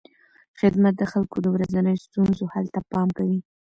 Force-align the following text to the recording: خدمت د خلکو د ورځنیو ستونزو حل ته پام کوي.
خدمت 0.59 0.93
د 0.97 1.03
خلکو 1.11 1.37
د 1.43 1.47
ورځنیو 1.55 2.01
ستونزو 2.05 2.43
حل 2.53 2.65
ته 2.75 2.79
پام 2.91 3.07
کوي. 3.17 3.39